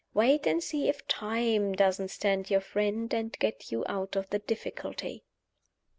Wait 0.15 0.47
and 0.47 0.63
see 0.63 0.89
if 0.89 1.07
Time 1.07 1.73
doesn't 1.73 2.07
stand 2.07 2.49
your 2.49 2.59
friend, 2.59 3.13
and 3.13 3.37
get 3.37 3.71
you 3.71 3.85
out 3.87 4.15
of 4.15 4.27
the 4.31 4.39
difficulty." 4.39 5.23